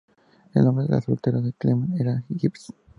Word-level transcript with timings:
El 0.55 0.65
nombre 0.65 0.87
de 0.87 0.99
soltera 0.99 1.41
de 1.41 1.53
Clement 1.53 1.95
era 2.01 2.23
Giggs. 2.27 2.71